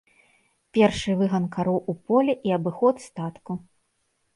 Першы 0.77 1.11
выган 1.21 1.45
кароў 1.57 1.79
у 1.95 1.97
поле 2.11 2.33
і 2.47 2.59
абыход 2.61 2.95
статку. 3.09 3.51